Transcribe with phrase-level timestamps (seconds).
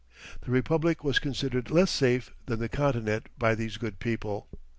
[0.43, 4.47] The Republic was considered less safe than the Continent by these good people.